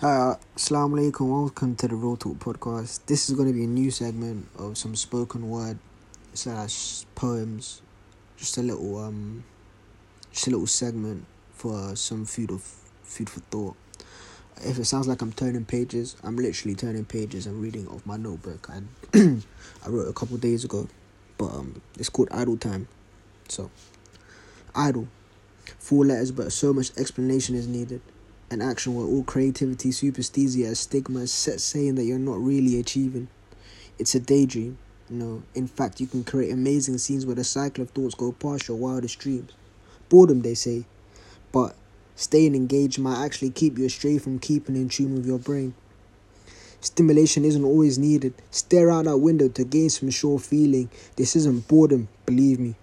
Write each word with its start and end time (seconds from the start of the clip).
Hi, 0.00 0.34
Assalamu 0.56 0.96
alaikum. 0.96 1.28
Welcome 1.28 1.76
to 1.76 1.86
the 1.86 1.94
Raw 1.94 2.14
Talk 2.14 2.38
podcast. 2.38 3.04
This 3.04 3.28
is 3.28 3.36
going 3.36 3.48
to 3.48 3.52
be 3.52 3.64
a 3.64 3.66
new 3.66 3.90
segment 3.90 4.48
of 4.58 4.78
some 4.78 4.96
spoken 4.96 5.50
word 5.50 5.78
slash 6.32 7.04
poems. 7.14 7.82
Just 8.38 8.56
a 8.56 8.62
little 8.62 8.96
um, 8.96 9.44
just 10.32 10.46
a 10.46 10.52
little 10.52 10.66
segment 10.66 11.26
for 11.52 11.94
some 11.96 12.24
food 12.24 12.50
of 12.50 12.62
food 13.02 13.28
for 13.28 13.40
thought. 13.50 13.76
If 14.64 14.78
it 14.78 14.86
sounds 14.86 15.06
like 15.06 15.20
I'm 15.20 15.32
turning 15.32 15.66
pages, 15.66 16.16
I'm 16.24 16.36
literally 16.36 16.74
turning 16.74 17.04
pages 17.04 17.46
and 17.46 17.60
reading 17.60 17.86
off 17.86 18.06
my 18.06 18.16
notebook. 18.16 18.70
And 18.72 19.44
I 19.84 19.90
wrote 19.90 20.08
a 20.08 20.14
couple 20.14 20.38
days 20.38 20.64
ago, 20.64 20.88
but 21.36 21.48
um, 21.48 21.82
it's 21.98 22.08
called 22.08 22.28
Idle 22.32 22.56
Time. 22.56 22.88
So, 23.48 23.70
idle, 24.74 25.08
four 25.78 26.06
letters, 26.06 26.30
but 26.30 26.52
so 26.52 26.72
much 26.72 26.90
explanation 26.96 27.54
is 27.54 27.68
needed 27.68 28.00
an 28.50 28.60
action 28.60 28.94
where 28.94 29.06
all 29.06 29.22
creativity 29.22 29.92
superstition 29.92 30.74
stigma 30.74 31.20
is 31.20 31.32
set 31.32 31.60
saying 31.60 31.94
that 31.94 32.04
you're 32.04 32.18
not 32.18 32.42
really 32.42 32.80
achieving. 32.80 33.28
It's 33.98 34.14
a 34.14 34.20
daydream. 34.20 34.78
No, 35.08 35.42
in 35.54 35.66
fact, 35.68 36.00
you 36.00 36.06
can 36.06 36.24
create 36.24 36.52
amazing 36.52 36.98
scenes 36.98 37.24
where 37.26 37.36
the 37.36 37.44
cycle 37.44 37.82
of 37.82 37.90
thoughts 37.90 38.14
go 38.14 38.32
past 38.32 38.68
your 38.68 38.76
wildest 38.76 39.18
dreams. 39.18 39.52
Boredom, 40.08 40.42
they 40.42 40.54
say, 40.54 40.84
but 41.52 41.76
staying 42.16 42.54
engaged 42.54 42.98
might 42.98 43.24
actually 43.24 43.50
keep 43.50 43.78
you 43.78 43.86
astray 43.86 44.18
from 44.18 44.38
keeping 44.38 44.76
in 44.76 44.88
tune 44.88 45.14
with 45.14 45.26
your 45.26 45.38
brain. 45.38 45.74
Stimulation 46.80 47.44
isn't 47.44 47.64
always 47.64 47.98
needed. 47.98 48.34
Stare 48.50 48.90
out 48.90 49.04
that 49.04 49.18
window 49.18 49.48
to 49.48 49.64
gain 49.64 49.90
some 49.90 50.10
sure 50.10 50.38
feeling. 50.38 50.90
This 51.16 51.36
isn't 51.36 51.68
boredom, 51.68 52.08
believe 52.24 52.58
me 52.58 52.74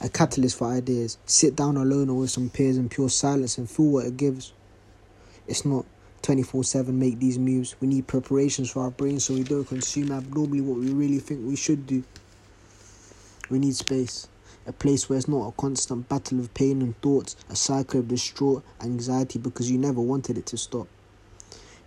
a 0.00 0.08
catalyst 0.08 0.58
for 0.58 0.68
ideas. 0.68 1.18
Sit 1.26 1.56
down 1.56 1.76
alone 1.76 2.10
or 2.10 2.20
with 2.20 2.30
some 2.30 2.50
peers 2.50 2.76
in 2.76 2.88
pure 2.88 3.08
silence 3.08 3.58
and 3.58 3.70
feel 3.70 3.86
what 3.86 4.06
it 4.06 4.16
gives. 4.16 4.52
It's 5.46 5.64
not 5.64 5.84
24 6.22 6.64
7 6.64 6.98
make 6.98 7.18
these 7.18 7.38
moves. 7.38 7.76
We 7.80 7.88
need 7.88 8.06
preparations 8.06 8.70
for 8.70 8.82
our 8.82 8.90
brains 8.90 9.24
so 9.24 9.34
we 9.34 9.42
don't 9.42 9.66
consume 9.66 10.10
abnormally 10.10 10.60
what 10.60 10.78
we 10.78 10.90
really 10.90 11.18
think 11.18 11.46
we 11.46 11.56
should 11.56 11.86
do. 11.86 12.02
We 13.50 13.58
need 13.58 13.76
space. 13.76 14.26
A 14.66 14.72
place 14.72 15.08
where 15.08 15.18
it's 15.18 15.28
not 15.28 15.48
a 15.48 15.52
constant 15.52 16.08
battle 16.08 16.40
of 16.40 16.54
pain 16.54 16.80
and 16.80 16.98
thoughts, 17.02 17.36
a 17.50 17.56
cycle 17.56 18.00
of 18.00 18.08
distraught 18.08 18.64
anxiety 18.80 19.38
because 19.38 19.70
you 19.70 19.76
never 19.76 20.00
wanted 20.00 20.38
it 20.38 20.46
to 20.46 20.56
stop. 20.56 20.88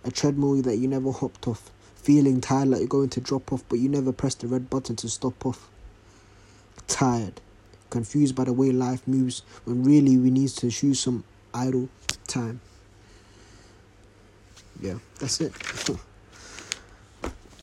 A 0.04 0.12
treadmill 0.12 0.62
that 0.62 0.76
you 0.76 0.86
never 0.86 1.10
hopped 1.10 1.48
off, 1.48 1.72
feeling 1.96 2.40
tired 2.40 2.68
like 2.68 2.78
you're 2.78 2.88
going 2.88 3.08
to 3.10 3.20
drop 3.20 3.52
off, 3.52 3.64
but 3.68 3.80
you 3.80 3.88
never 3.88 4.12
pressed 4.12 4.40
the 4.40 4.46
red 4.46 4.70
button 4.70 4.94
to 4.94 5.08
stop 5.08 5.44
off. 5.44 5.68
Tired 6.86 7.40
confused 7.90 8.34
by 8.34 8.44
the 8.44 8.52
way 8.52 8.70
life 8.70 9.06
moves 9.06 9.42
when 9.64 9.82
really 9.84 10.16
we 10.16 10.30
need 10.30 10.48
to 10.48 10.70
choose 10.70 11.00
some 11.00 11.24
idle 11.54 11.88
time. 12.26 12.60
Yeah, 14.80 14.98
that's 15.18 15.40
it. 15.40 15.52